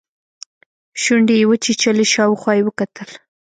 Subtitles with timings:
[1.01, 3.09] شونډې يې وچيچلې شاوخوا يې وکتل.